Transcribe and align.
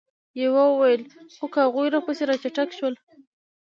يوه 0.41 0.63
وويل: 0.67 1.01
خو 1.37 1.45
که 1.53 1.59
هغوی 1.65 1.87
راپسې 1.95 2.23
را 2.29 2.35
چټک 2.43 2.69
شول؟ 2.77 2.93